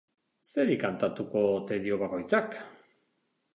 [0.51, 2.61] Zeri kantatuko ote dio bakoitzak?